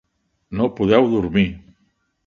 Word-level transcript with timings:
No 0.61 0.69
podeu 0.79 1.07
dormir. 1.13 1.47